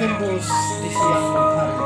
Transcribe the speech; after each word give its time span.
Hindus 0.00 0.48
this 0.80 0.96
is 0.96 0.96
Dharma. 0.96 1.84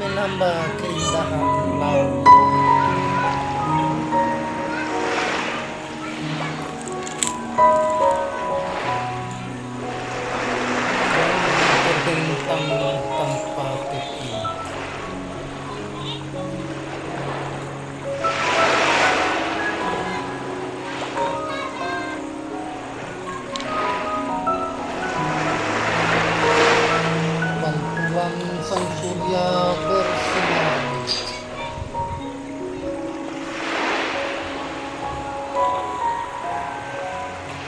Minamba 0.00 0.52
kailangan 0.80 1.44
ng 1.76 2.35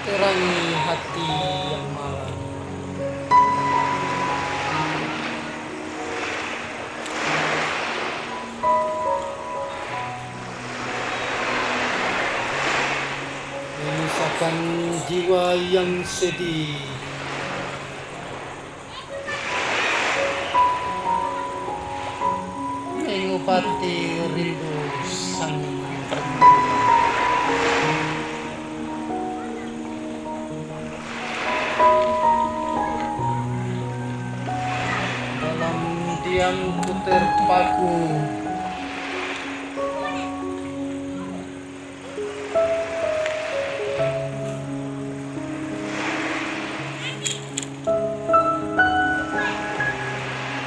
Terangi 0.09 0.73
hati 0.89 1.29
yang 1.69 1.87
malam 1.93 2.37
Memisahkan 13.85 14.57
jiwa 15.13 15.47
yang 15.69 16.01
sedih. 16.09 16.81
Mengobati 23.05 24.25
rindu 24.33 24.73
sang 25.05 25.61
rembulan 26.09 26.58
Dalam 35.69 36.17
diamku 36.25 36.93
terpaku. 37.05 37.97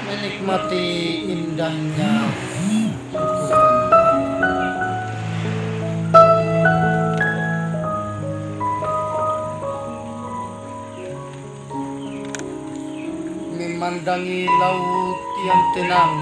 Menikmati 0.06 0.86
indahnya 1.34 2.14
Memandangi 13.82 14.46
laut 14.46 15.18
yang 15.42 15.64
tenang. 15.74 16.14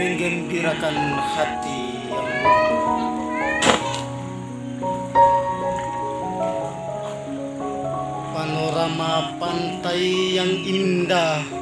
Menggembirakan 0.00 0.96
hati 1.36 2.08
yang 2.08 2.28
Panorama 8.32 9.12
pantai 9.36 10.40
yang 10.40 10.52
indah 10.64 11.59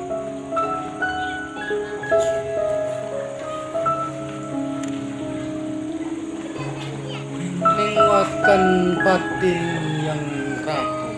Menguatkan 8.49 9.05
batin 9.05 9.61
yang 10.09 10.25
rapuh. 10.65 11.17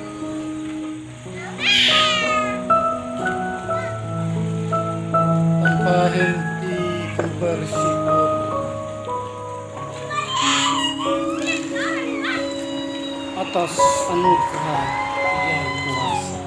Tanpa 5.62 5.98
henti 6.10 6.74
ku 7.14 7.26
bersyukur. 7.38 8.30
Atas 13.38 13.74
anugerah 14.10 14.86
yang 15.46 15.70
kuasa. 15.86 16.38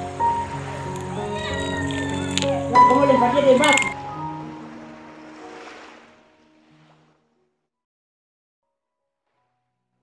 Kamu 2.76 3.04
lempar 3.08 3.32
dia 3.40 3.56
debat. 3.56 3.93